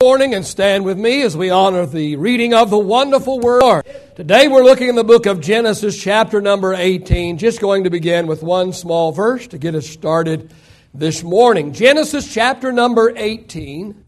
[0.00, 3.82] morning and stand with me as we honor the reading of the wonderful word.
[4.14, 7.36] Today we're looking in the book of Genesis, chapter number 18.
[7.36, 10.54] Just going to begin with one small verse to get us started
[10.94, 11.72] this morning.
[11.72, 14.04] Genesis, chapter number 18,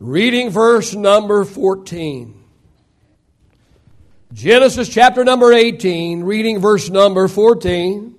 [0.00, 2.42] reading verse number 14.
[4.32, 8.17] Genesis, chapter number 18, reading verse number 14.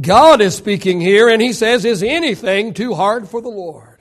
[0.00, 3.98] God is speaking here, and he says, Is anything too hard for the Lord?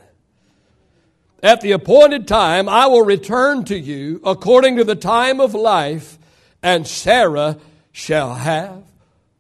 [1.42, 6.18] At the appointed time, I will return to you according to the time of life,
[6.62, 7.58] and Sarah
[7.92, 8.84] shall have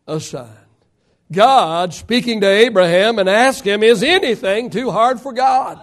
[0.07, 0.55] a son.
[1.31, 5.81] God speaking to Abraham and ask him, Is anything too hard for God?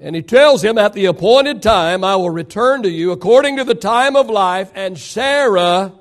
[0.00, 3.64] And he tells him, At the appointed time, I will return to you according to
[3.64, 5.92] the time of life, and Sarah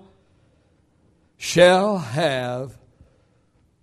[1.37, 2.75] shall have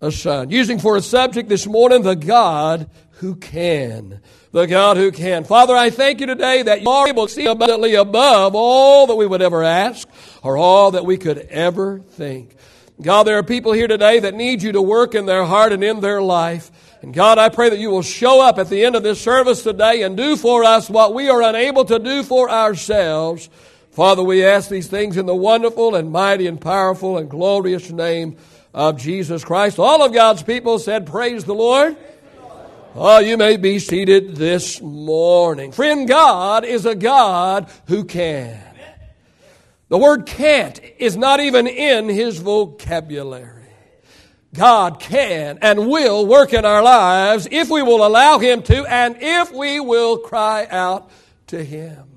[0.03, 0.49] a son.
[0.51, 4.19] Using for a subject this morning, the God who can.
[4.51, 5.45] The God who can.
[5.45, 9.15] Father, I thank you today that you are able to see abundantly above all that
[9.15, 10.07] we would ever ask
[10.43, 12.53] or all that we could ever think.
[13.01, 15.83] God, there are people here today that need you to work in their heart and
[15.83, 16.69] in their life.
[17.01, 19.63] And God, I pray that you will show up at the end of this service
[19.63, 23.49] today and do for us what we are unable to do for ourselves.
[23.91, 28.35] Father, we ask these things in the wonderful and mighty and powerful and glorious name
[28.73, 29.79] of Jesus Christ.
[29.79, 31.95] All of God's people said, Praise the Lord.
[32.95, 35.71] Oh, you may be seated this morning.
[35.71, 38.61] Friend, God is a God who can.
[39.89, 43.63] The word can't is not even in his vocabulary.
[44.53, 49.17] God can and will work in our lives if we will allow him to and
[49.19, 51.09] if we will cry out
[51.47, 52.07] to him.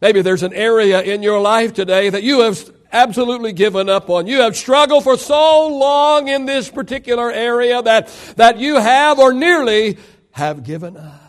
[0.00, 4.26] Maybe there's an area in your life today that you have absolutely given up on.
[4.26, 9.32] You have struggled for so long in this particular area that, that you have or
[9.32, 9.98] nearly
[10.32, 11.20] have given up.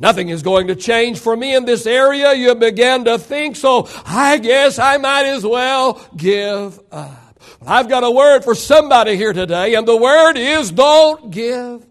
[0.00, 2.32] Nothing is going to change for me in this area.
[2.32, 7.42] You began to think, so I guess I might as well give up.
[7.66, 11.84] I've got a word for somebody here today, and the word is don't give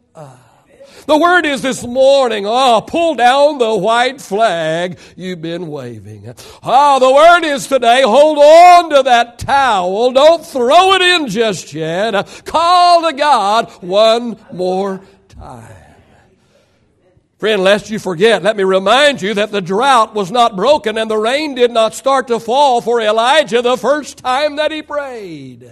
[1.05, 6.33] the word is this morning, oh, pull down the white flag you've been waving.
[6.63, 10.11] Oh, the word is today, hold on to that towel.
[10.11, 12.43] Don't throw it in just yet.
[12.45, 15.73] Call to God one more time.
[17.37, 21.09] Friend, lest you forget, let me remind you that the drought was not broken and
[21.09, 25.69] the rain did not start to fall for Elijah the first time that he prayed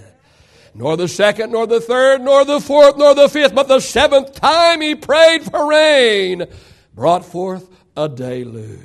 [0.76, 4.34] nor the second, nor the third, nor the fourth, nor the fifth, but the seventh
[4.36, 6.46] time he prayed for rain,
[6.94, 8.82] brought forth a deluge.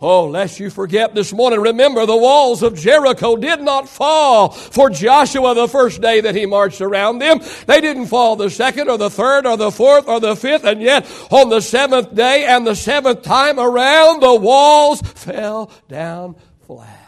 [0.00, 4.90] Oh, lest you forget this morning, remember the walls of Jericho did not fall for
[4.90, 7.38] Joshua the first day that he marched around them.
[7.68, 10.82] They didn't fall the second or the third or the fourth or the fifth, and
[10.82, 16.34] yet on the seventh day and the seventh time around, the walls fell down
[16.66, 17.01] flat.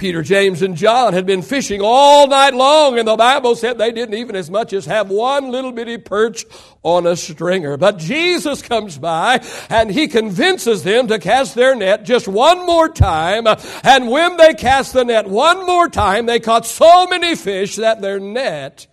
[0.00, 3.92] Peter, James, and John had been fishing all night long, and the Bible said they
[3.92, 6.46] didn't even as much as have one little bitty perch
[6.82, 7.76] on a stringer.
[7.76, 12.88] But Jesus comes by and he convinces them to cast their net just one more
[12.88, 13.46] time.
[13.84, 18.00] And when they cast the net one more time, they caught so many fish that
[18.00, 18.86] their net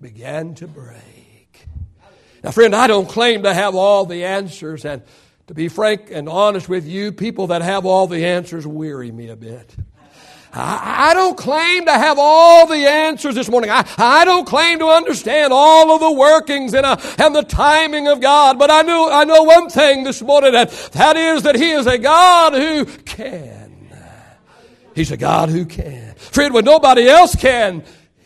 [0.00, 1.66] began to break.
[2.42, 5.02] Now, friend, I don't claim to have all the answers, and
[5.46, 9.28] to be frank and honest with you, people that have all the answers weary me
[9.28, 9.76] a bit.
[10.56, 13.70] I, don't claim to have all the answers this morning.
[13.70, 18.06] I, I don't claim to understand all of the workings and, uh, and the timing
[18.06, 18.58] of God.
[18.58, 21.86] But I know, I know one thing this morning, that, that is that He is
[21.86, 23.64] a God who can.
[24.94, 26.14] He's a God who can.
[26.14, 27.82] Friend, when nobody else can,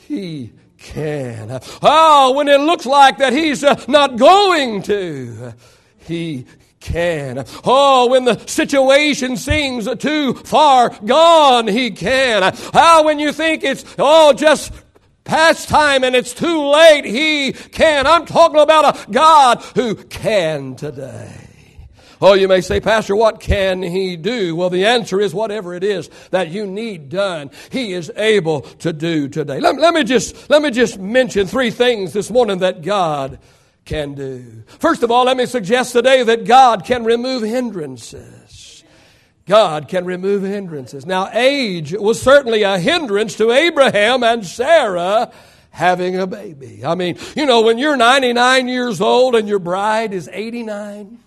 [0.06, 1.60] He can.
[1.80, 5.54] Oh, when it looks like that He's uh, not going to,
[6.00, 6.44] He
[6.88, 7.44] can.
[7.64, 12.54] Oh, when the situation seems too far gone, He can.
[12.74, 14.72] Oh, when you think it's, oh, just
[15.24, 18.06] past time and it's too late, He can.
[18.06, 21.48] I'm talking about a God who can today.
[22.20, 24.56] Oh, you may say, Pastor, what can he do?
[24.56, 28.92] Well, the answer is whatever it is that you need done, he is able to
[28.92, 29.60] do today.
[29.60, 33.38] Let, let, me just, let me just mention three things this morning that God
[33.88, 34.62] can do.
[34.78, 38.84] First of all, let me suggest today that God can remove hindrances.
[39.46, 41.06] God can remove hindrances.
[41.06, 45.32] Now, age was certainly a hindrance to Abraham and Sarah
[45.70, 46.84] having a baby.
[46.84, 51.18] I mean, you know, when you're 99 years old and your bride is 89,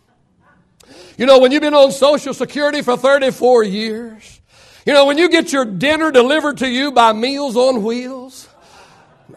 [1.17, 4.39] you know, when you've been on Social Security for 34 years,
[4.85, 8.47] you know, when you get your dinner delivered to you by Meals on Wheels,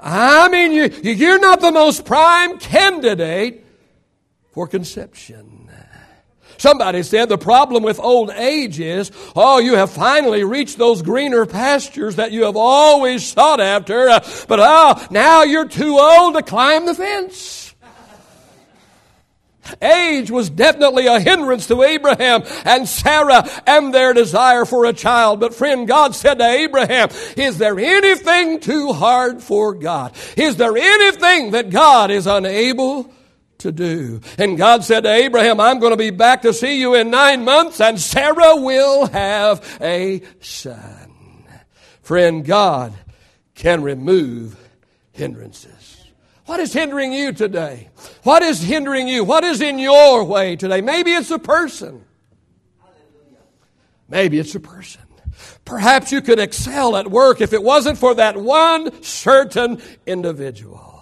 [0.02, 3.64] I mean, you, you're not the most prime candidate
[4.52, 5.70] for conception.
[6.56, 11.46] Somebody said the problem with old age is, oh, you have finally reached those greener
[11.46, 16.42] pastures that you have always sought after, uh, but oh, now you're too old to
[16.42, 17.63] climb the fence.
[19.80, 25.40] Age was definitely a hindrance to Abraham and Sarah and their desire for a child.
[25.40, 30.14] But friend, God said to Abraham, is there anything too hard for God?
[30.36, 33.10] Is there anything that God is unable
[33.58, 34.20] to do.
[34.38, 37.44] And God said to Abraham, I'm going to be back to see you in nine
[37.44, 41.44] months, and Sarah will have a son.
[42.02, 42.92] Friend, God
[43.54, 44.56] can remove
[45.12, 45.83] hindrances.
[46.46, 47.88] What is hindering you today?
[48.22, 49.24] What is hindering you?
[49.24, 50.80] What is in your way today?
[50.80, 52.04] Maybe it's a person.
[54.08, 55.00] Maybe it's a person.
[55.64, 60.93] Perhaps you could excel at work if it wasn't for that one certain individual.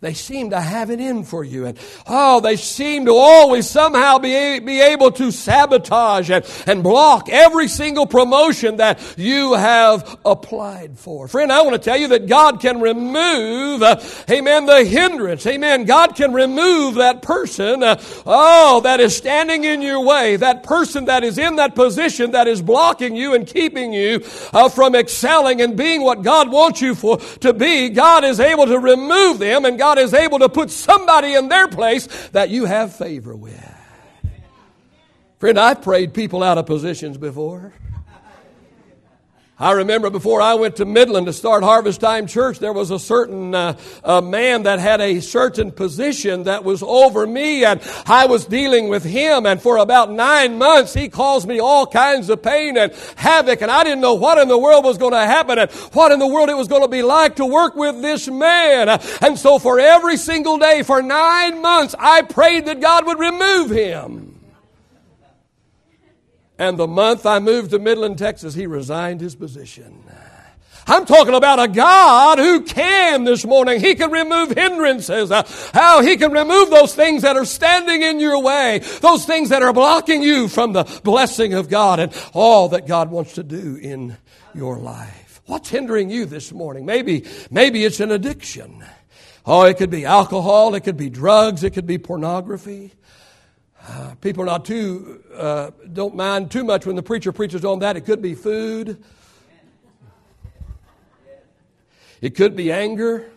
[0.00, 1.66] They seem to have it in for you.
[1.66, 7.28] And oh, they seem to always somehow be, be able to sabotage and, and block
[7.28, 11.26] every single promotion that you have applied for.
[11.26, 14.00] Friend, I want to tell you that God can remove, uh,
[14.30, 15.44] amen, the hindrance.
[15.48, 15.84] Amen.
[15.84, 20.36] God can remove that person, uh, oh, that is standing in your way.
[20.36, 24.68] That person that is in that position that is blocking you and keeping you uh,
[24.68, 27.88] from excelling and being what God wants you for, to be.
[27.88, 31.48] God is able to remove them and God God is able to put somebody in
[31.48, 33.58] their place that you have favor with.
[35.38, 37.72] Friend, I've prayed people out of positions before.
[39.60, 42.98] I remember before I went to Midland to start Harvest Time Church, there was a
[42.98, 48.26] certain uh, a man that had a certain position that was over me, and I
[48.26, 49.46] was dealing with him.
[49.46, 53.70] And for about nine months, he caused me all kinds of pain and havoc, and
[53.70, 56.28] I didn't know what in the world was going to happen and what in the
[56.28, 58.88] world it was going to be like to work with this man.
[59.20, 63.70] And so, for every single day for nine months, I prayed that God would remove
[63.70, 64.27] him.
[66.58, 70.02] And the month I moved to Midland, Texas, he resigned his position.
[70.88, 73.78] I'm talking about a God who can this morning.
[73.78, 75.30] He can remove hindrances.
[75.30, 75.42] Uh,
[75.74, 79.62] how He can remove those things that are standing in your way, those things that
[79.62, 83.76] are blocking you from the blessing of God and all that God wants to do
[83.76, 84.16] in
[84.54, 85.42] your life.
[85.44, 86.86] What's hindering you this morning?
[86.86, 88.82] Maybe, maybe it's an addiction.
[89.44, 92.92] Oh, it could be alcohol, it could be drugs, it could be pornography.
[94.20, 97.96] People are not too, uh, don't mind too much when the preacher preaches on that.
[97.96, 99.02] It could be food.
[102.20, 103.30] It could be anger.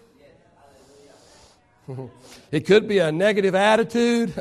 [2.52, 4.34] It could be a negative attitude.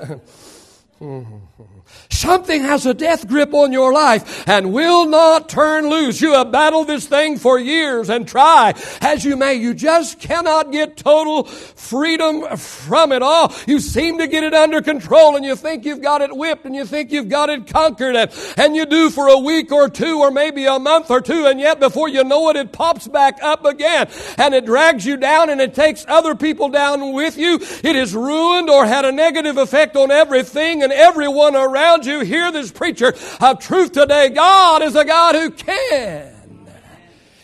[2.20, 6.20] Something has a death grip on your life and will not turn loose.
[6.20, 9.54] You have battled this thing for years and try as you may.
[9.54, 13.54] You just cannot get total freedom from it all.
[13.66, 16.76] You seem to get it under control and you think you've got it whipped and
[16.76, 20.18] you think you've got it conquered and, and you do for a week or two
[20.18, 23.38] or maybe a month or two and yet before you know it, it pops back
[23.42, 27.54] up again and it drags you down and it takes other people down with you.
[27.82, 32.20] It has ruined or had a negative effect on everything and everyone around you you
[32.20, 36.40] hear this preacher of truth today, God is a God who can.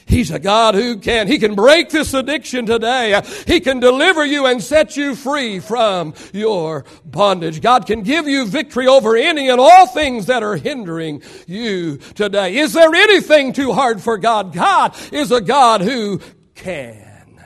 [0.06, 1.26] He's a God who can.
[1.26, 3.20] He can break this addiction today.
[3.46, 7.60] He can deliver you and set you free from your bondage.
[7.60, 12.56] God can give you victory over any and all things that are hindering you today.
[12.56, 14.52] Is there anything too hard for God?
[14.52, 16.20] God is a God who
[16.54, 17.40] can.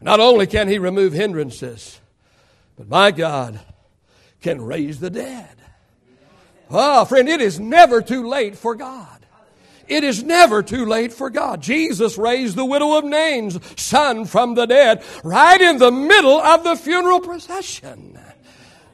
[0.00, 2.00] Not only can He remove hindrances,
[2.76, 3.58] but my God
[4.40, 5.59] can raise the dead.
[6.70, 9.20] Oh, friend, it is never too late for God.
[9.88, 11.60] It is never too late for God.
[11.60, 16.62] Jesus raised the widow of Nain's son from the dead right in the middle of
[16.62, 18.16] the funeral procession.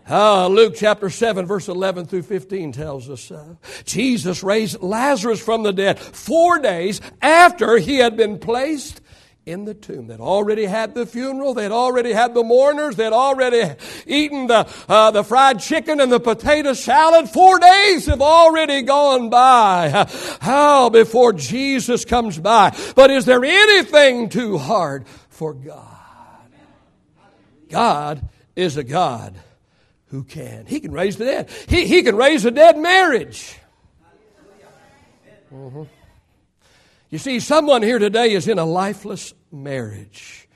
[0.08, 3.58] Uh, Luke chapter 7, verse 11 through 15 tells us so.
[3.84, 9.00] Jesus raised Lazarus from the dead four days after he had been placed
[9.46, 10.08] in the tomb.
[10.08, 11.54] They'd already had the funeral.
[11.54, 12.96] They'd already had the mourners.
[12.96, 17.30] They'd already eaten the, uh, the fried chicken and the potato salad.
[17.30, 20.06] Four days have already gone by.
[20.40, 22.76] How before Jesus comes by.
[22.96, 25.94] But is there anything too hard for God?
[27.68, 29.38] God is a God
[30.06, 30.66] who can.
[30.66, 31.50] He can raise the dead.
[31.68, 33.56] He, he can raise a dead marriage.
[35.52, 35.82] Mm-hmm.
[37.16, 40.46] You see, someone here today is in a lifeless marriage.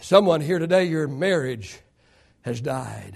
[0.00, 1.78] Someone here today, your marriage
[2.40, 3.12] has died.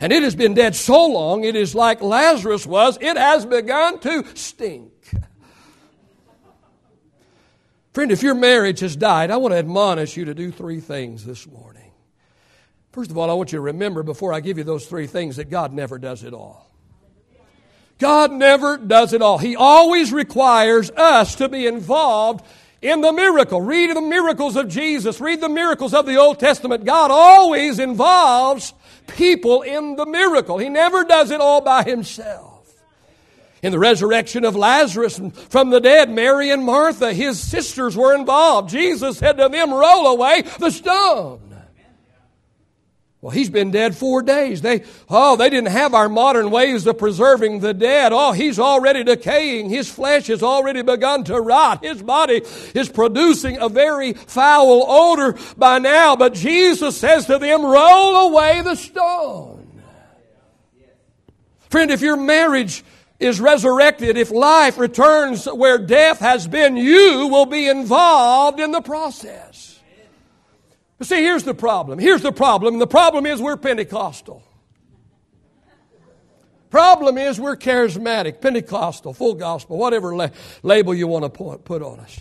[0.00, 4.00] And it has been dead so long, it is like Lazarus was, it has begun
[4.00, 4.90] to stink.
[7.92, 11.24] Friend, if your marriage has died, I want to admonish you to do three things
[11.24, 11.92] this morning.
[12.90, 15.36] First of all, I want you to remember before I give you those three things
[15.36, 16.73] that God never does it all.
[17.98, 19.38] God never does it all.
[19.38, 22.44] He always requires us to be involved
[22.82, 23.60] in the miracle.
[23.60, 25.20] Read the miracles of Jesus.
[25.20, 26.84] Read the miracles of the Old Testament.
[26.84, 28.74] God always involves
[29.06, 30.58] people in the miracle.
[30.58, 32.52] He never does it all by himself.
[33.62, 38.68] In the resurrection of Lazarus from the dead, Mary and Martha, his sisters, were involved.
[38.68, 41.53] Jesus said to them, Roll away the stone.
[43.24, 44.60] Well, he's been dead four days.
[44.60, 48.12] They, oh, they didn't have our modern ways of preserving the dead.
[48.12, 49.70] Oh, he's already decaying.
[49.70, 51.82] His flesh has already begun to rot.
[51.82, 52.42] His body
[52.74, 56.16] is producing a very foul odor by now.
[56.16, 59.72] But Jesus says to them, roll away the stone.
[61.70, 62.84] Friend, if your marriage
[63.18, 68.82] is resurrected, if life returns where death has been, you will be involved in the
[68.82, 69.63] process.
[71.04, 71.98] But see, here's the problem.
[71.98, 72.78] Here's the problem.
[72.78, 74.42] The problem is we're Pentecostal.
[76.70, 80.30] Problem is we're charismatic, Pentecostal, full gospel, whatever la-
[80.62, 82.18] label you want to put, put on us.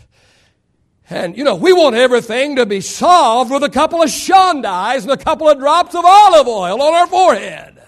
[1.09, 5.11] And, you know, we want everything to be solved with a couple of shondais and
[5.11, 7.81] a couple of drops of olive oil on our forehead.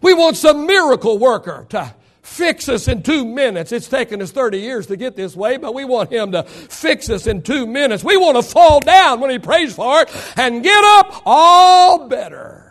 [0.00, 1.94] We want some miracle worker to
[2.26, 3.72] fix us in two minutes.
[3.72, 7.08] It's taken us 30 years to get this way, but we want Him to fix
[7.08, 8.02] us in two minutes.
[8.02, 12.62] We want to fall down when He prays for it and get up all better.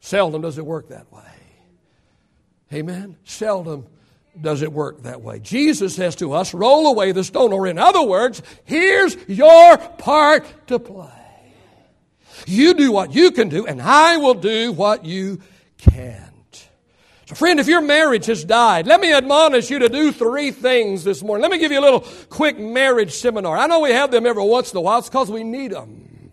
[0.00, 1.22] Seldom does it work that way.
[2.72, 3.16] Amen?
[3.24, 3.86] Seldom
[4.40, 5.38] does it work that way.
[5.38, 10.44] Jesus says to us, roll away the stone, or in other words, here's your part
[10.66, 11.08] to play.
[12.46, 15.40] You do what you can do, and I will do what you
[15.78, 16.29] can.
[17.30, 21.04] So, friend, if your marriage has died, let me admonish you to do three things
[21.04, 21.42] this morning.
[21.42, 23.56] Let me give you a little quick marriage seminar.
[23.56, 26.32] I know we have them every once in a while, it's because we need them.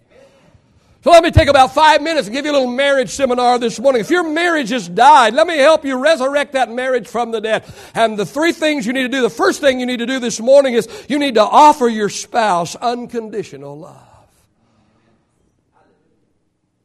[1.03, 3.79] So let me take about five minutes and give you a little marriage seminar this
[3.79, 4.01] morning.
[4.01, 7.71] If your marriage has died, let me help you resurrect that marriage from the dead.
[7.93, 10.19] And the three things you need to do, the first thing you need to do
[10.19, 14.01] this morning is you need to offer your spouse unconditional love.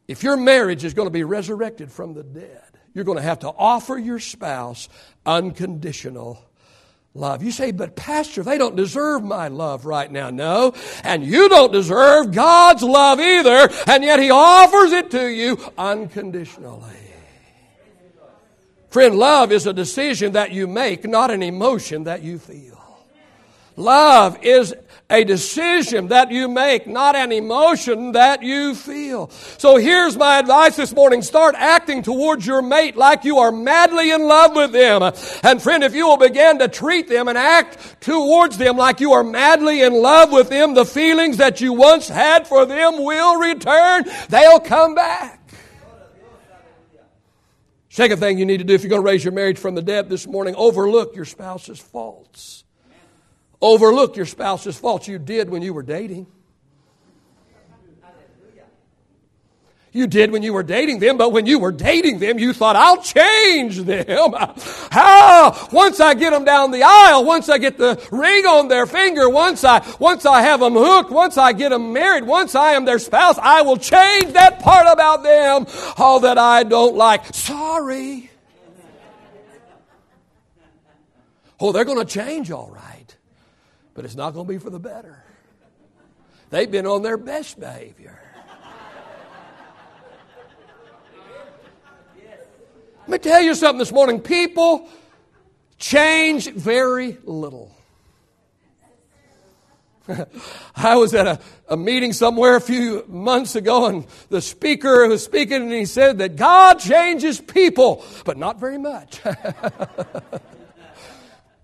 [0.07, 3.39] If your marriage is going to be resurrected from the dead, you're going to have
[3.39, 4.89] to offer your spouse
[5.25, 6.43] unconditional
[7.13, 7.43] love.
[7.43, 10.29] You say, but Pastor, they don't deserve my love right now.
[10.29, 10.73] No.
[11.03, 13.69] And you don't deserve God's love either.
[13.87, 16.91] And yet He offers it to you unconditionally.
[18.89, 22.79] Friend, love is a decision that you make, not an emotion that you feel.
[23.75, 24.75] Love is
[25.09, 29.29] a decision that you make, not an emotion that you feel.
[29.57, 31.21] So here's my advice this morning.
[31.21, 35.03] Start acting towards your mate like you are madly in love with them.
[35.43, 39.13] And friend, if you will begin to treat them and act towards them like you
[39.13, 43.37] are madly in love with them, the feelings that you once had for them will
[43.39, 44.05] return.
[44.29, 45.39] They'll come back.
[47.89, 49.83] Second thing you need to do if you're going to raise your marriage from the
[49.83, 52.62] dead this morning, overlook your spouse's faults
[53.63, 56.27] overlook your spouse's faults you did when you were dating.
[59.95, 62.75] You did when you were dating them, but when you were dating them, you thought,
[62.75, 64.33] I'll change them.
[64.91, 65.69] How?
[65.71, 69.29] Once I get them down the aisle, once I get the ring on their finger,
[69.29, 72.85] once I, once I have them hooked, once I get them married, once I am
[72.85, 75.67] their spouse, I will change that part about them,
[75.97, 77.27] all that I don't like.
[77.35, 78.31] Sorry.
[81.59, 82.92] Oh, they're going to change all right
[83.93, 85.23] but it's not going to be for the better.
[86.49, 88.19] They've been on their best behavior.
[93.01, 94.21] Let me tell you something this morning.
[94.21, 94.87] People
[95.77, 97.75] change very little.
[100.75, 105.23] I was at a, a, meeting somewhere a few months ago, and the speaker was
[105.23, 109.21] speaking, and he said that God changes people, but not very much.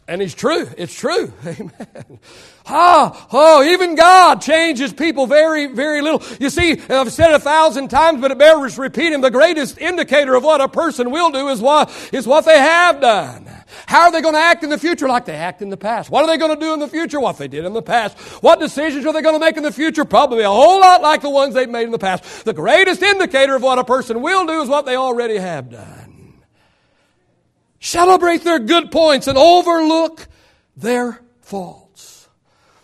[0.09, 0.67] And it's true.
[0.75, 1.31] It's true.
[1.45, 2.19] Amen.
[2.65, 6.23] Ah, oh, even God changes people very, very little.
[6.39, 9.21] You see, I've said it a thousand times, but it bears repeating.
[9.21, 12.99] The greatest indicator of what a person will do is what, is what they have
[12.99, 13.47] done.
[13.85, 16.09] How are they going to act in the future like they act in the past?
[16.09, 17.19] What are they going to do in the future?
[17.19, 18.17] What they did in the past?
[18.41, 20.05] What decisions are they going to make in the future?
[20.05, 22.45] Probably a whole lot like the ones they've made in the past.
[22.45, 25.98] The greatest indicator of what a person will do is what they already have done.
[27.79, 30.27] Celebrate their good points and overlook
[30.75, 31.89] their faults.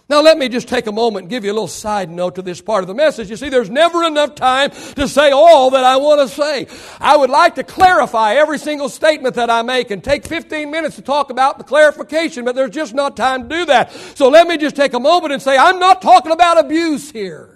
[0.07, 2.43] Now, let me just take a moment and give you a little side note to
[2.43, 3.31] this part of the message.
[3.31, 6.67] You see, there's never enough time to say all that I want to say.
[6.99, 10.97] I would like to clarify every single statement that I make and take 15 minutes
[10.97, 13.91] to talk about the clarification, but there's just not time to do that.
[14.15, 17.54] So let me just take a moment and say, I'm not talking about abuse here.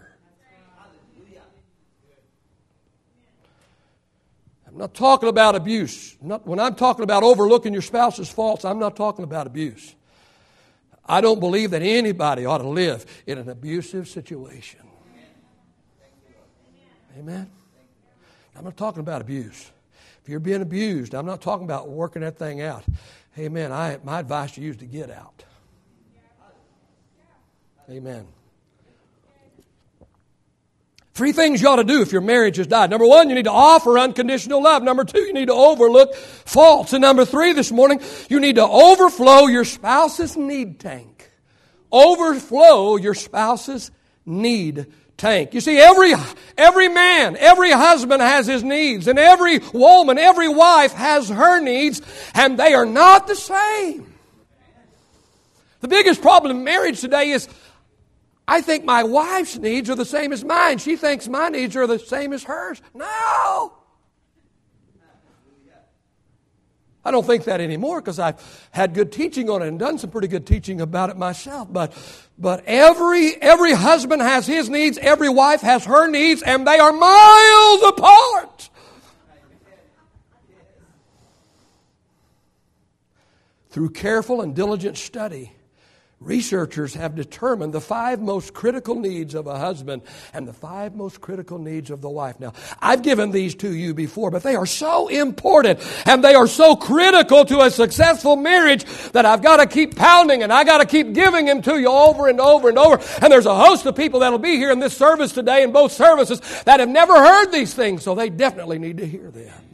[4.79, 6.15] I'm not talking about abuse.
[6.21, 9.93] Not, when I'm talking about overlooking your spouse's faults, I'm not talking about abuse.
[11.05, 14.79] I don't believe that anybody ought to live in an abusive situation.
[17.17, 17.51] Amen.
[18.55, 19.69] I'm not talking about abuse.
[20.23, 22.85] If you're being abused, I'm not talking about working that thing out.
[23.37, 23.73] Amen.
[23.73, 25.43] I, my advice to you is to get out.
[27.89, 28.25] Amen.
[31.19, 32.89] Three things you ought to do if your marriage has died.
[32.89, 34.83] Number one, you need to offer unconditional love.
[34.83, 36.93] Number two, you need to overlook faults.
[36.93, 37.99] And number three, this morning,
[38.29, 41.29] you need to overflow your spouse's need tank.
[41.91, 43.91] Overflow your spouse's
[44.25, 44.85] need
[45.17, 45.53] tank.
[45.53, 46.13] You see, every,
[46.57, 52.01] every man, every husband has his needs, and every woman, every wife has her needs,
[52.33, 54.13] and they are not the same.
[55.81, 57.49] The biggest problem in marriage today is
[58.49, 60.79] I think my wife's needs are the same as mine.
[60.79, 62.81] She thinks my needs are the same as hers.
[62.95, 63.73] No!
[67.05, 70.09] I don't think that anymore because I've had good teaching on it and done some
[70.09, 71.71] pretty good teaching about it myself.
[71.71, 71.93] But,
[72.39, 76.91] but every, every husband has his needs, every wife has her needs, and they are
[76.91, 78.69] miles apart.
[83.69, 85.53] Through careful and diligent study,
[86.21, 90.01] Researchers have determined the five most critical needs of a husband
[90.33, 92.41] and the five most critical needs of the wife.
[92.41, 96.47] Now, I've given these to you before, but they are so important and they are
[96.47, 98.83] so critical to a successful marriage
[99.13, 101.87] that I've got to keep pounding and I got to keep giving them to you
[101.89, 103.01] over and over and over.
[103.21, 105.93] And there's a host of people that'll be here in this service today in both
[105.93, 109.68] services that have never heard these things, so they definitely need to hear them.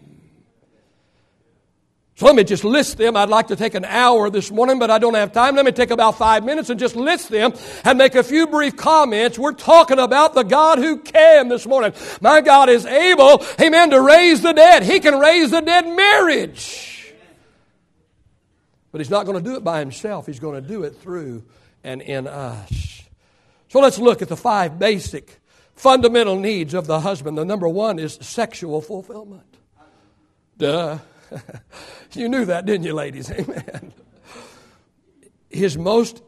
[2.17, 3.17] So let me just list them.
[3.17, 5.57] I'd like to take an hour this morning, but I don't have time.
[5.57, 7.53] Let me take about five minutes and just list them
[7.83, 9.37] and make a few brief comments.
[9.37, 11.91] We're talking about the God who can this morning.
[12.21, 14.83] My God is able, amen, to raise the dead.
[14.83, 17.13] He can raise the dead marriage.
[18.93, 20.25] But He's not going to do it by Himself.
[20.25, 21.43] He's going to do it through
[21.83, 23.03] and in us.
[23.67, 25.41] So let's look at the five basic
[25.73, 27.37] fundamental needs of the husband.
[27.37, 29.57] The number one is sexual fulfillment.
[30.57, 30.99] Duh.
[32.13, 33.31] you knew that, didn't you, ladies?
[33.31, 33.93] Amen.
[35.49, 36.21] His most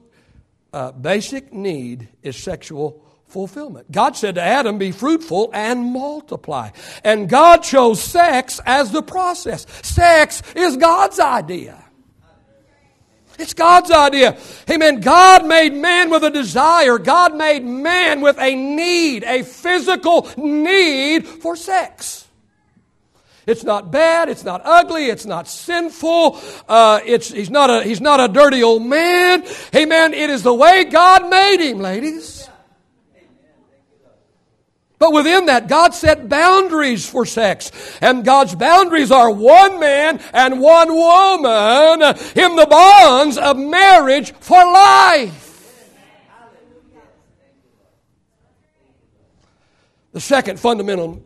[0.74, 3.92] uh, basic need is sexual fulfillment.
[3.92, 6.70] God said to Adam, Be fruitful and multiply.
[7.04, 9.66] And God chose sex as the process.
[9.84, 11.84] Sex is God's idea.
[13.40, 14.38] It's God's idea.
[14.70, 15.00] Amen.
[15.00, 16.98] God made man with a desire.
[16.98, 22.27] God made man with a need, a physical need for sex.
[23.48, 24.28] It's not bad.
[24.28, 25.06] It's not ugly.
[25.06, 26.38] It's not sinful.
[26.68, 29.46] Uh, it's, he's, not a, he's not a dirty old man.
[29.74, 30.14] Amen.
[30.14, 32.50] It is the way God made him, ladies.
[35.00, 37.72] But within that, God set boundaries for sex.
[38.02, 42.02] And God's boundaries are one man and one woman
[42.36, 45.46] in the bonds of marriage for life.
[50.12, 51.24] The second fundamental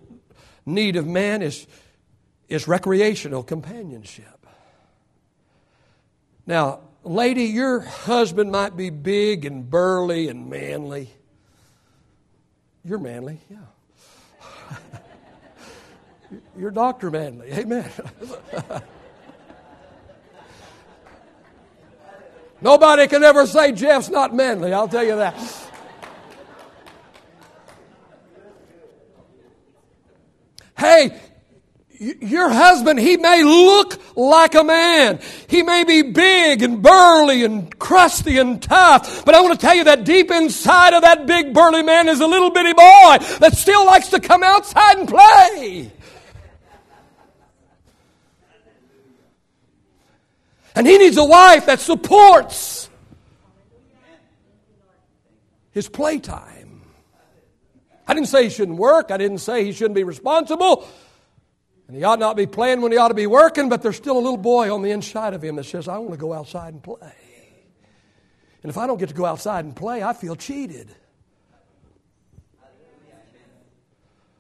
[0.68, 1.66] need of man is
[2.52, 4.46] is recreational companionship.
[6.46, 11.10] Now, lady, your husband might be big and burly and manly.
[12.84, 13.58] You're manly, yeah.
[16.58, 17.10] You're Dr.
[17.10, 17.90] Manly, amen.
[22.62, 25.36] Nobody can ever say Jeff's not manly, I'll tell you that.
[30.78, 31.18] Hey,
[32.02, 35.20] your husband, he may look like a man.
[35.48, 39.24] He may be big and burly and crusty and tough.
[39.24, 42.20] But I want to tell you that deep inside of that big burly man is
[42.20, 45.92] a little bitty boy that still likes to come outside and play.
[50.74, 52.90] And he needs a wife that supports
[55.70, 56.82] his playtime.
[58.08, 59.12] I didn't say he shouldn't work.
[59.12, 60.88] I didn't say he shouldn't be responsible.
[61.92, 64.16] And he ought not be playing when he ought to be working, but there's still
[64.16, 66.74] a little boy on the inside of him that says, I want to go outside
[66.74, 67.14] and play.
[68.64, 70.96] And if I don't get to go outside and play, I feel cheated.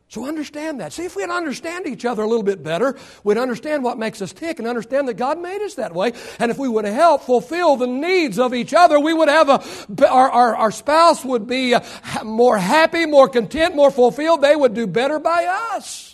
[0.07, 0.93] So understand that.
[0.93, 4.31] See, if we'd understand each other a little bit better, we'd understand what makes us
[4.31, 6.13] tick and understand that God made us that way.
[6.39, 10.07] And if we would help fulfill the needs of each other, we would have a,
[10.07, 11.75] our, our, our spouse would be
[12.23, 14.39] more happy, more content, more fulfilled.
[14.41, 16.10] They would do better by us.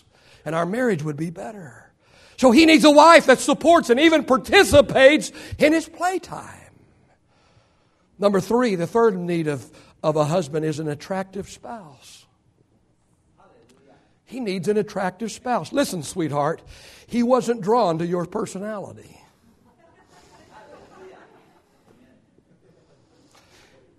[0.47, 1.91] And our marriage would be better.
[2.37, 6.71] So he needs a wife that supports and even participates in his playtime.
[8.17, 9.69] Number three, the third need of,
[10.01, 12.25] of a husband is an attractive spouse.
[14.23, 15.73] He needs an attractive spouse.
[15.73, 16.61] Listen, sweetheart,
[17.07, 19.19] he wasn't drawn to your personality.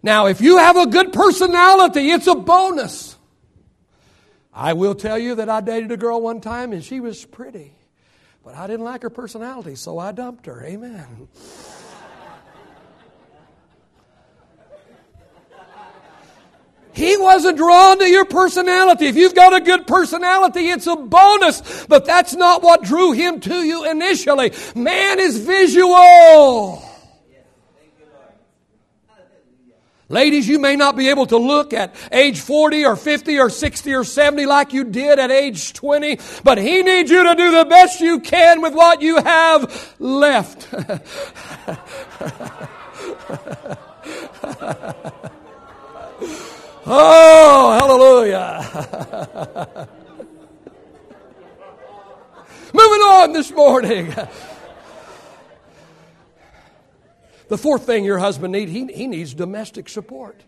[0.02, 3.07] Now, if you have a good personality, it's a bonus.
[4.58, 7.76] I will tell you that I dated a girl one time and she was pretty,
[8.42, 10.64] but I didn't like her personality, so I dumped her.
[10.64, 11.28] Amen.
[16.92, 19.06] He wasn't drawn to your personality.
[19.06, 23.38] If you've got a good personality, it's a bonus, but that's not what drew him
[23.38, 24.50] to you initially.
[24.74, 26.87] Man is visual.
[30.10, 33.94] Ladies, you may not be able to look at age 40 or 50 or 60
[33.94, 37.66] or 70 like you did at age 20, but He needs you to do the
[37.66, 40.68] best you can with what you have left.
[46.90, 48.64] Oh, hallelujah.
[52.72, 54.14] Moving on this morning.
[57.48, 60.40] The fourth thing your husband needs, he, he needs domestic support.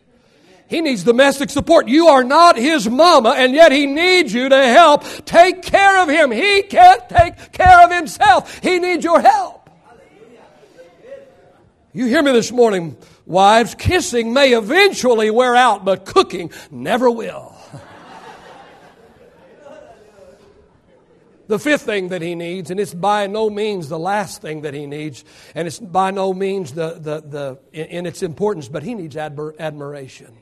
[0.69, 1.89] He needs domestic support.
[1.89, 6.09] You are not his mama, and yet he needs you to help take care of
[6.09, 6.31] him.
[6.31, 8.61] He can't take care of himself.
[8.63, 9.69] He needs your help.
[11.93, 17.55] You hear me this morning, Wives, kissing may eventually wear out, but cooking never will.
[21.51, 24.73] The fifth thing that he needs, and it's by no means the last thing that
[24.73, 28.95] he needs, and it's by no means the, the, the, in its importance, but he
[28.95, 30.35] needs admir- admiration.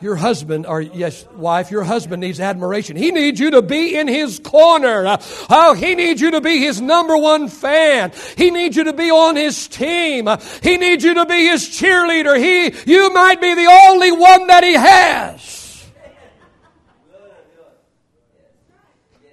[0.00, 2.96] Your husband, or yes, wife, your husband needs admiration.
[2.96, 5.18] He needs you to be in his corner.
[5.50, 8.12] Oh, he needs you to be his number one fan.
[8.38, 10.26] He needs you to be on his team.
[10.62, 12.38] He needs you to be his cheerleader.
[12.38, 15.59] He, you might be the only one that he has.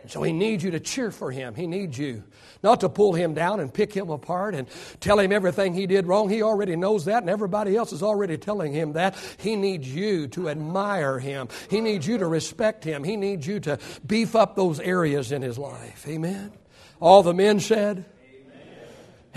[0.09, 1.55] So he needs you to cheer for him.
[1.55, 2.23] He needs you
[2.63, 4.67] not to pull him down and pick him apart and
[4.99, 6.29] tell him everything he did wrong.
[6.29, 9.15] He already knows that, and everybody else is already telling him that.
[9.37, 11.49] He needs you to admire him.
[11.69, 13.03] He needs you to respect him.
[13.03, 16.05] He needs you to beef up those areas in his life.
[16.07, 16.51] Amen.
[16.99, 18.05] All the men said,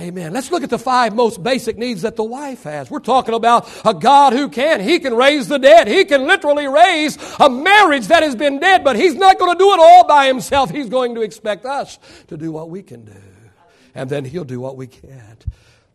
[0.01, 0.33] Amen.
[0.33, 2.91] Let's look at the five most basic needs that the wife has.
[2.91, 4.81] We're talking about a God who can.
[4.81, 5.89] He can raise the dead.
[5.89, 9.59] He can literally raise a marriage that has been dead, but He's not going to
[9.59, 10.71] do it all by Himself.
[10.71, 13.23] He's going to expect us to do what we can do.
[13.95, 15.45] And then He'll do what we can't.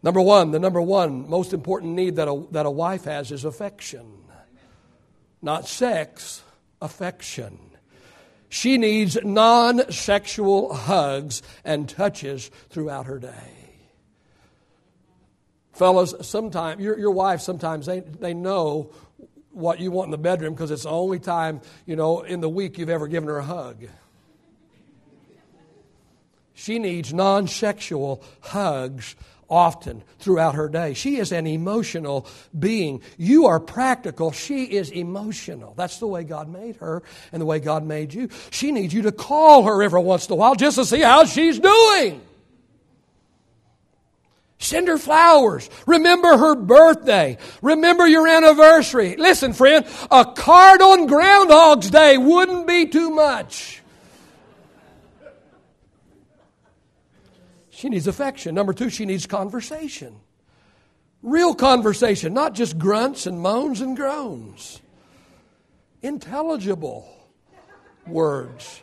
[0.03, 3.43] Number one, the number one most important need that a, that a wife has is
[3.43, 4.05] affection.
[5.41, 6.43] Not sex,
[6.79, 7.57] affection.
[8.49, 13.64] She needs non sexual hugs and touches throughout her day.
[15.75, 18.91] Fellas, sometimes, your, your wife, sometimes they, they know
[19.51, 22.49] what you want in the bedroom because it's the only time, you know, in the
[22.49, 23.85] week you've ever given her a hug.
[26.53, 29.15] She needs non sexual hugs
[29.49, 30.93] often throughout her day.
[30.93, 32.25] She is an emotional
[32.57, 33.01] being.
[33.17, 34.31] You are practical.
[34.31, 35.73] She is emotional.
[35.75, 38.29] That's the way God made her and the way God made you.
[38.49, 41.25] She needs you to call her every once in a while just to see how
[41.25, 42.21] she's doing.
[44.57, 45.69] Send her flowers.
[45.85, 47.37] Remember her birthday.
[47.61, 49.15] Remember your anniversary.
[49.17, 53.81] Listen, friend, a card on Groundhog's Day wouldn't be too much.
[57.69, 58.55] She needs affection.
[58.55, 60.15] Number two, she needs conversation.
[61.21, 64.81] Real conversation, not just grunts and moans and groans.
[66.01, 67.09] Intelligible
[68.07, 68.81] words.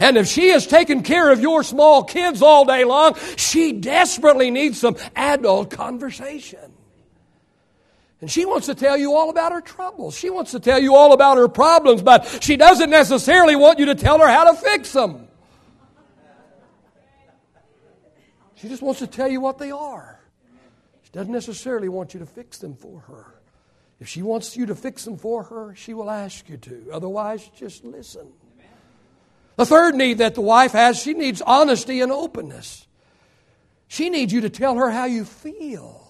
[0.00, 4.50] And if she has taken care of your small kids all day long, she desperately
[4.50, 6.72] needs some adult conversation.
[8.20, 10.16] And she wants to tell you all about her troubles.
[10.16, 13.86] She wants to tell you all about her problems, but she doesn't necessarily want you
[13.86, 15.28] to tell her how to fix them.
[18.54, 20.18] She just wants to tell you what they are.
[21.02, 23.34] She doesn't necessarily want you to fix them for her.
[24.00, 26.88] If she wants you to fix them for her, she will ask you to.
[26.92, 28.32] Otherwise, just listen.
[29.56, 32.86] The third need that the wife has, she needs honesty and openness.
[33.88, 36.02] She needs you to tell her how you feel.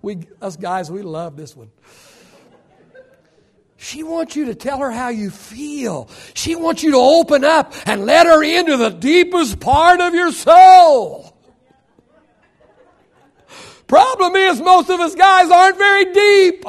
[0.00, 1.70] We, us guys, we love this one.
[3.76, 6.08] She wants you to tell her how you feel.
[6.34, 10.30] She wants you to open up and let her into the deepest part of your
[10.30, 11.36] soul.
[13.88, 16.64] Problem is, most of us guys aren't very deep.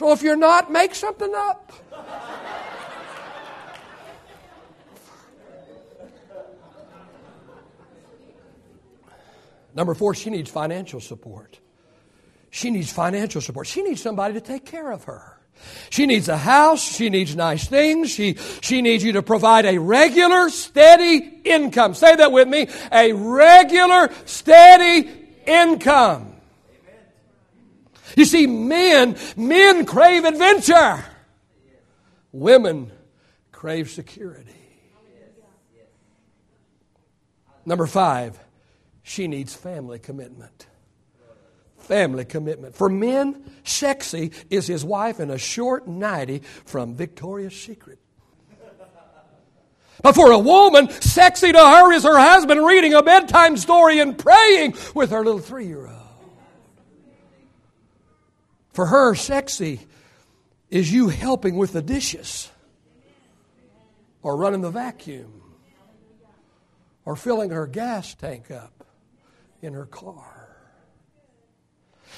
[0.00, 1.74] So if you're not, make something up.
[9.74, 11.58] Number four, she needs financial support.
[12.48, 13.66] She needs financial support.
[13.66, 15.38] She needs somebody to take care of her.
[15.90, 16.82] She needs a house.
[16.82, 18.08] She needs nice things.
[18.10, 21.92] She, she needs you to provide a regular, steady income.
[21.92, 22.68] Say that with me.
[22.90, 25.10] A regular, steady
[25.46, 26.29] income.
[28.16, 31.04] You see, men, men crave adventure.
[32.32, 32.90] Women
[33.52, 34.54] crave security.
[37.66, 38.38] Number five,
[39.02, 40.66] she needs family commitment.
[41.78, 42.74] Family commitment.
[42.74, 47.98] For men, sexy is his wife in a short nightie from Victoria's Secret.
[50.02, 54.16] But for a woman, sexy to her is her husband reading a bedtime story and
[54.16, 56.09] praying with her little three year old.
[58.80, 59.86] For her, sexy
[60.70, 62.50] is you helping with the dishes
[64.22, 65.42] or running the vacuum
[67.04, 68.86] or filling her gas tank up
[69.60, 70.39] in her car.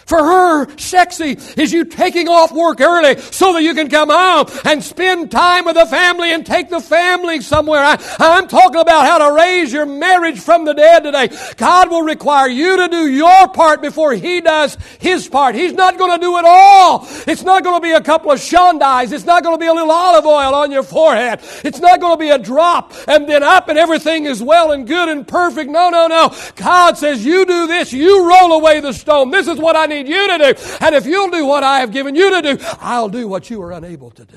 [0.07, 4.47] For her, sexy is you taking off work early so that you can come home
[4.65, 7.81] and spend time with the family and take the family somewhere.
[7.81, 11.29] I, am talking about how to raise your marriage from the dead today.
[11.57, 15.55] God will require you to do your part before He does His part.
[15.55, 17.07] He's not going to do it all.
[17.27, 19.13] It's not going to be a couple of shondais.
[19.13, 21.41] It's not going to be a little olive oil on your forehead.
[21.65, 24.87] It's not going to be a drop and then up and everything is well and
[24.87, 25.71] good and perfect.
[25.71, 26.35] No, no, no.
[26.57, 27.93] God says, you do this.
[27.93, 29.31] You roll away the stone.
[29.31, 30.77] This is what I need you to do.
[30.81, 33.63] And if you'll do what I have given you to do, I'll do what you
[33.63, 34.37] are unable to do.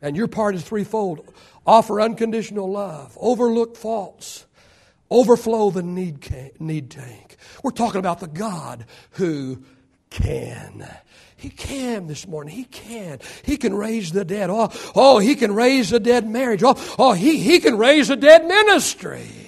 [0.00, 1.32] And your part is threefold
[1.64, 4.46] offer unconditional love, overlook faults,
[5.10, 7.36] overflow the need, can, need tank.
[7.62, 9.62] We're talking about the God who
[10.10, 10.88] can.
[11.36, 12.54] He can this morning.
[12.54, 13.18] He can.
[13.44, 14.50] He can raise the dead.
[14.50, 16.62] Oh, oh he can raise a dead marriage.
[16.64, 19.41] Oh, oh he, he can raise a dead ministry.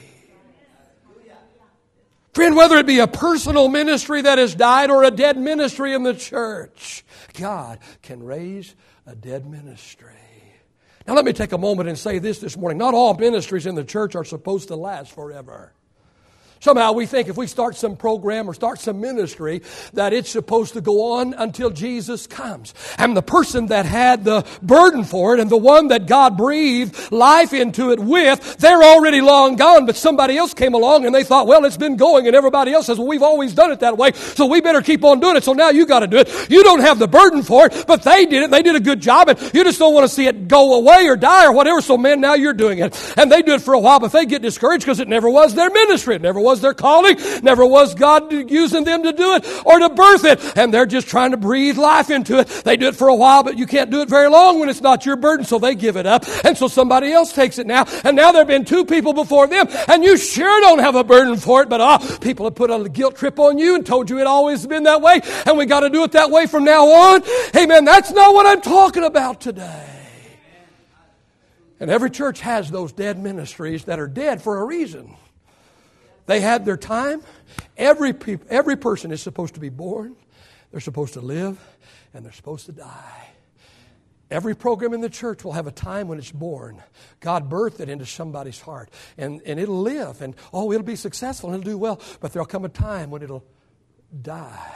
[2.34, 6.02] Friend, whether it be a personal ministry that has died or a dead ministry in
[6.02, 8.74] the church, God can raise
[9.06, 10.10] a dead ministry.
[11.06, 12.78] Now, let me take a moment and say this this morning.
[12.78, 15.72] Not all ministries in the church are supposed to last forever.
[16.64, 19.61] Somehow we think if we start some program or start some ministry
[19.92, 22.72] that it's supposed to go on until Jesus comes.
[22.96, 27.12] And the person that had the burden for it and the one that God breathed
[27.12, 31.22] life into it with, they're already long gone, but somebody else came along and they
[31.22, 33.98] thought, well, it's been going and everybody else says, well, we've always done it that
[33.98, 35.44] way, so we better keep on doing it.
[35.44, 36.50] So now you got to do it.
[36.50, 38.50] You don't have the burden for it, but they did it.
[38.50, 41.09] They did a good job and you just don't want to see it go away
[41.09, 41.83] or die or whatever.
[41.83, 42.98] So man, now you're doing it.
[43.18, 45.55] And they do it for a while, but they get discouraged because it never was
[45.55, 46.14] their ministry.
[46.14, 49.80] It never was was their calling, never was God using them to do it or
[49.80, 50.56] to birth it.
[50.56, 52.46] And they're just trying to breathe life into it.
[52.64, 54.80] They do it for a while, but you can't do it very long when it's
[54.80, 56.24] not your burden, so they give it up.
[56.44, 57.86] And so somebody else takes it now.
[58.04, 61.02] And now there have been two people before them, and you sure don't have a
[61.02, 64.08] burden for it, but oh, people have put a guilt trip on you and told
[64.08, 66.62] you it always been that way, and we got to do it that way from
[66.62, 67.22] now on.
[67.56, 67.84] Amen.
[67.84, 69.90] That's not what I'm talking about today.
[71.80, 75.16] And every church has those dead ministries that are dead for a reason.
[76.26, 77.22] They had their time.
[77.76, 80.16] Every, peop- every person is supposed to be born,
[80.70, 81.58] they're supposed to live,
[82.12, 83.28] and they're supposed to die.
[84.30, 86.82] Every program in the church will have a time when it's born.
[87.20, 88.90] God birthed it into somebody's heart.
[89.18, 90.22] And, and it'll live.
[90.22, 92.00] And, oh, it'll be successful and it'll do well.
[92.20, 93.44] But there'll come a time when it'll
[94.22, 94.72] die.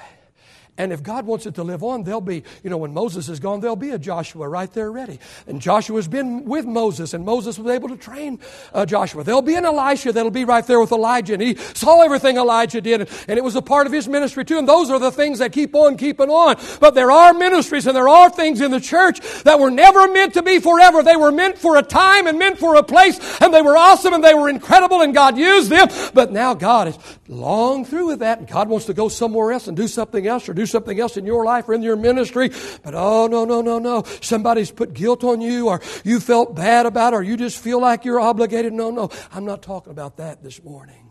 [0.79, 3.41] And if God wants it to live on, there'll be, you know, when Moses is
[3.41, 5.19] gone, there'll be a Joshua right there ready.
[5.49, 8.39] And Joshua's been with Moses, and Moses was able to train
[8.73, 9.25] uh, Joshua.
[9.25, 12.81] There'll be an Elisha that'll be right there with Elijah, and he saw everything Elijah
[12.81, 14.57] did, and, and it was a part of his ministry too.
[14.57, 16.57] And those are the things that keep on keeping on.
[16.79, 20.35] But there are ministries and there are things in the church that were never meant
[20.35, 21.03] to be forever.
[21.03, 24.15] They were meant for a time and meant for a place, and they were awesome
[24.15, 25.89] and they were incredible, and God used them.
[26.15, 29.67] But now God is long through with that, and God wants to go somewhere else
[29.67, 32.51] and do something else or do something else in your life or in your ministry.
[32.83, 34.05] But oh, no, no, no, no.
[34.21, 37.81] Somebody's put guilt on you or you felt bad about it or you just feel
[37.81, 38.73] like you're obligated.
[38.73, 39.11] No, no.
[39.33, 41.08] I'm not talking about that this morning.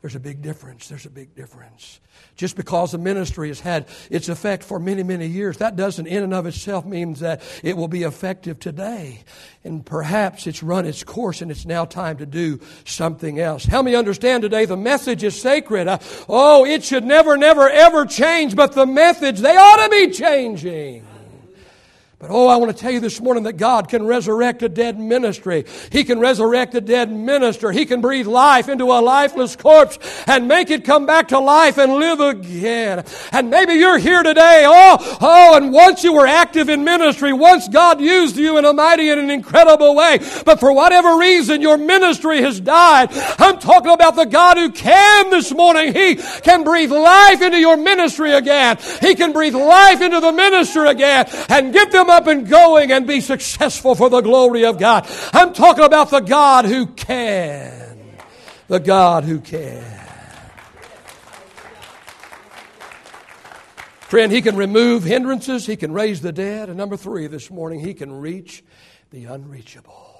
[0.00, 0.88] There's a big difference.
[0.88, 2.00] There's a big difference.
[2.34, 6.22] Just because the ministry has had its effect for many, many years, that doesn't in
[6.22, 9.24] and of itself mean that it will be effective today.
[9.62, 13.66] And perhaps it's run its course and it's now time to do something else.
[13.66, 15.86] Help me understand today the message is sacred.
[15.86, 15.98] Uh,
[16.30, 21.06] oh, it should never, never, ever change, but the methods, they ought to be changing.
[22.20, 25.00] But oh, I want to tell you this morning that God can resurrect a dead
[25.00, 25.64] ministry.
[25.90, 27.72] He can resurrect a dead minister.
[27.72, 31.78] He can breathe life into a lifeless corpse and make it come back to life
[31.78, 33.06] and live again.
[33.32, 34.66] And maybe you're here today.
[34.66, 38.74] Oh, oh, and once you were active in ministry, once God used you in a
[38.74, 43.08] mighty and an incredible way, but for whatever reason your ministry has died.
[43.38, 45.94] I'm talking about the God who can this morning.
[45.94, 48.76] He can breathe life into your ministry again.
[49.00, 53.06] He can breathe life into the minister again and get them up and going and
[53.06, 55.08] be successful for the glory of God.
[55.32, 57.98] I'm talking about the God who can.
[58.68, 59.84] The God who can.
[64.02, 66.68] Friend, He can remove hindrances, He can raise the dead.
[66.68, 68.64] And number three this morning, He can reach
[69.10, 70.10] the unreachable.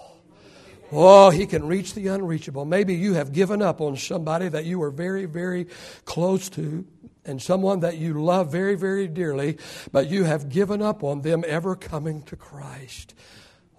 [0.92, 2.64] Oh, he can reach the unreachable.
[2.64, 5.66] Maybe you have given up on somebody that you were very, very
[6.04, 6.84] close to
[7.24, 9.58] and someone that you love very, very dearly,
[9.92, 13.14] but you have given up on them ever coming to Christ.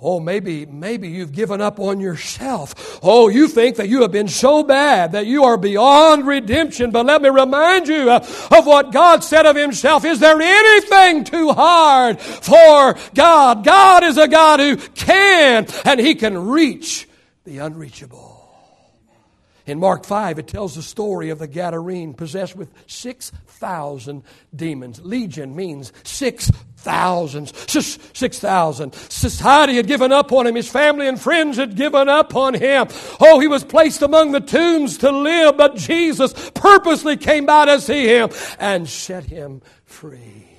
[0.04, 3.00] Oh, maybe, maybe you've given up on yourself.
[3.04, 6.90] Oh, you think that you have been so bad that you are beyond redemption.
[6.90, 10.04] But let me remind you uh, of what God said of Himself.
[10.04, 13.64] Is there anything too hard for God?
[13.64, 17.08] God is a God who can, and He can reach
[17.44, 18.31] the unreachable.
[19.66, 24.24] In Mark 5, it tells the story of the Gadarene possessed with 6,000
[24.56, 25.02] demons.
[25.04, 27.48] Legion means 6,000.
[27.48, 28.94] 6,000.
[28.94, 30.56] Society had given up on him.
[30.56, 32.88] His family and friends had given up on him.
[33.20, 37.80] Oh, he was placed among the tombs to live, but Jesus purposely came by to
[37.80, 40.51] see him and set him free.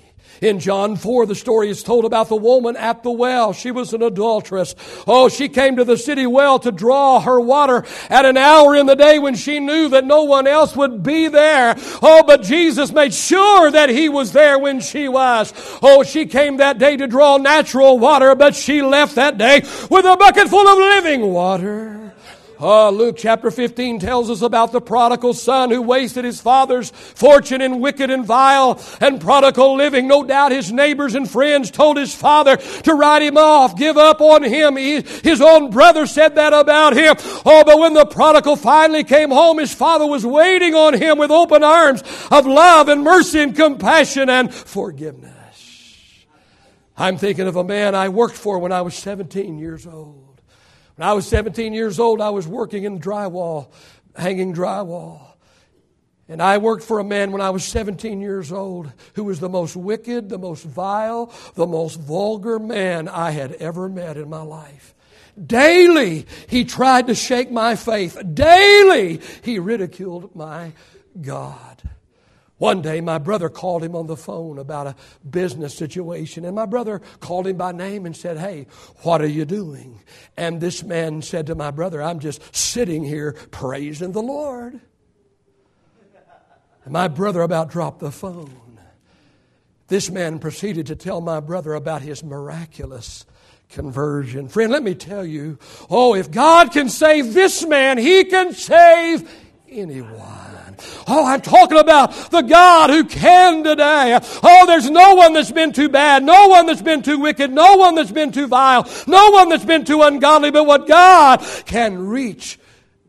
[0.43, 3.53] In John 4, the story is told about the woman at the well.
[3.53, 4.75] She was an adulteress.
[5.07, 8.87] Oh, she came to the city well to draw her water at an hour in
[8.87, 11.77] the day when she knew that no one else would be there.
[12.03, 15.53] Oh, but Jesus made sure that he was there when she was.
[15.81, 20.05] Oh, she came that day to draw natural water, but she left that day with
[20.05, 22.03] a bucket full of living water.
[22.65, 27.61] Oh, Luke chapter 15 tells us about the prodigal son who wasted his father's fortune
[27.61, 30.07] in wicked and vile and prodigal living.
[30.07, 34.21] No doubt his neighbors and friends told his father to write him off, give up
[34.21, 34.77] on him.
[34.77, 37.17] He, his own brother said that about him.
[37.45, 41.33] Oh, but when the prodigal finally came home, his father was waiting on him with
[41.33, 45.33] open arms of love and mercy and compassion and forgiveness.
[46.97, 50.32] I'm thinking of a man I worked for when I was 17 years old.
[50.97, 53.73] When I was 17 years old, I was working in drywall,
[54.17, 55.33] hanging drywall.
[56.29, 59.49] And I worked for a man when I was 17 years old who was the
[59.49, 64.43] most wicked, the most vile, the most vulgar man I had ever met in my
[64.43, 64.95] life.
[65.47, 68.19] Daily, he tried to shake my faith.
[68.35, 70.73] Daily, he ridiculed my
[71.21, 71.83] God.
[72.63, 74.95] One day, my brother called him on the phone about a
[75.29, 79.45] business situation, and my brother called him by name and said, Hey, what are you
[79.45, 80.01] doing?
[80.37, 84.81] And this man said to my brother, I'm just sitting here praising the Lord.
[86.85, 88.79] And my brother about dropped the phone.
[89.89, 93.27] This man proceeded to tell my brother about his miraculous
[93.71, 94.47] conversion.
[94.47, 95.59] Friend, let me tell you
[95.91, 99.29] oh, if God can save this man, he can save
[99.73, 100.77] anyone.
[101.07, 104.19] Oh, I'm talking about the God who can today.
[104.43, 107.77] Oh, there's no one that's been too bad, no one that's been too wicked, no
[107.77, 112.07] one that's been too vile, no one that's been too ungodly, but what God can
[112.09, 112.59] reach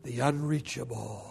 [0.02, 1.23] the unreachable.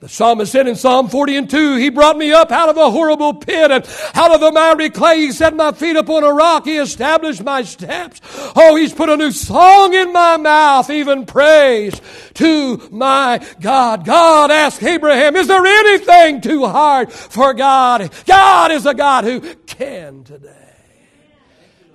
[0.00, 2.88] The psalmist said in Psalm 40 and 2, He brought me up out of a
[2.88, 3.84] horrible pit and
[4.14, 5.18] out of the miry clay.
[5.18, 6.66] He set my feet upon a rock.
[6.66, 8.20] He established my steps.
[8.54, 12.00] Oh, He's put a new song in my mouth, even praise
[12.34, 14.04] to my God.
[14.04, 18.12] God asked Abraham, Is there anything too hard for God?
[18.24, 20.54] God is a God who can today.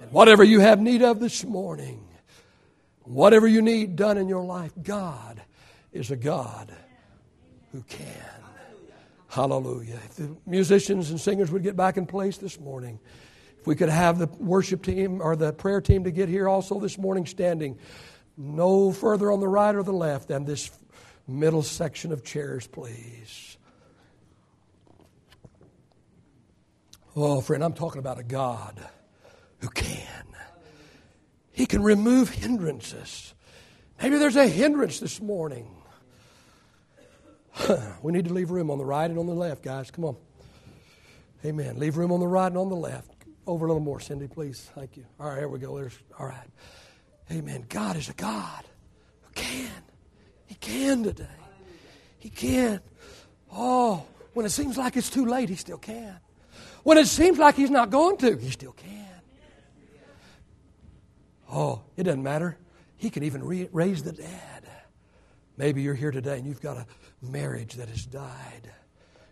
[0.02, 2.06] And whatever you have need of this morning,
[3.04, 5.42] whatever you need done in your life, God
[5.94, 6.76] is a God
[7.74, 8.08] who can.
[9.28, 10.00] Hallelujah.
[10.06, 13.00] If the musicians and singers would get back in place this morning,
[13.60, 16.80] if we could have the worship team or the prayer team to get here also
[16.80, 17.80] this morning standing
[18.38, 20.70] no further on the right or the left than this
[21.28, 23.58] middle section of chairs, please.
[27.16, 28.80] Oh, friend, I'm talking about a God
[29.62, 30.26] who can.
[31.52, 33.34] He can remove hindrances.
[34.02, 35.83] Maybe there's a hindrance this morning.
[38.02, 39.92] we need to leave room on the right and on the left, guys.
[39.92, 40.18] Come on.
[41.46, 41.78] Amen.
[41.78, 43.12] Leave room on the right and on the left.
[43.46, 44.70] Over a little more, Cindy, please.
[44.76, 45.06] Thank you.
[45.20, 45.78] All right, here we go.
[45.78, 46.48] There's all right.
[47.32, 47.66] Amen.
[47.68, 48.64] God is a God
[49.22, 49.72] who can.
[50.46, 51.26] He can today.
[52.20, 52.80] He can.
[53.52, 56.18] Oh, when it seems like it's too late, he still can.
[56.84, 59.04] When it seems like he's not going to, he still can.
[61.52, 62.58] Oh, it doesn't matter.
[62.98, 64.70] He can even re- raise the dead.
[65.58, 66.86] Maybe you're here today and you've got a
[67.24, 68.72] marriage that has died.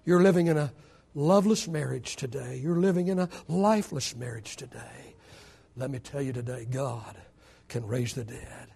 [0.06, 0.72] You're living in a
[1.14, 2.60] loveless marriage today.
[2.62, 5.16] You're living in a lifeless marriage today.
[5.76, 7.18] Let me tell you today, God
[7.68, 8.68] can raise the dead.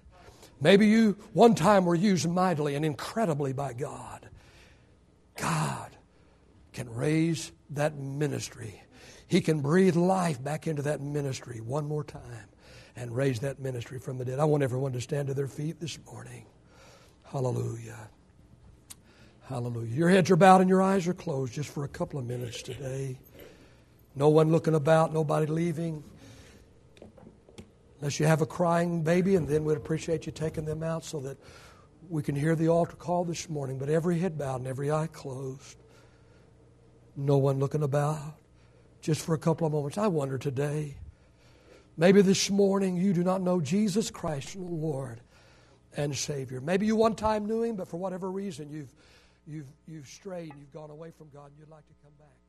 [0.62, 4.30] Maybe you one time were used mightily and incredibly by God.
[5.36, 5.92] God
[6.74, 8.82] can raise that ministry.
[9.28, 12.50] He can breathe life back into that ministry one more time
[12.96, 14.40] and raise that ministry from the dead.
[14.40, 16.46] I want everyone to stand to their feet this morning.
[17.24, 18.10] Hallelujah.
[19.48, 19.94] Hallelujah.
[19.94, 22.64] Your heads are bowed and your eyes are closed just for a couple of minutes
[22.64, 23.20] today.
[24.16, 26.04] No one looking about, nobody leaving.
[28.00, 31.20] Unless you have a crying baby, and then we'd appreciate you taking them out so
[31.20, 31.38] that
[32.10, 33.78] we can hear the altar call this morning.
[33.78, 35.78] But every head bowed and every eye closed.
[37.16, 38.20] No one looking about.
[39.02, 40.00] Just for a couple of moments.
[40.00, 40.96] I wonder today,
[41.98, 45.22] maybe this morning you do not know Jesus Christ, Lord
[45.96, 46.60] and Savior.
[46.62, 48.92] Maybe you one time knew Him, but for whatever reason you've,
[49.48, 52.45] you've, you've strayed, and you've gone away from God, and you'd like to come back.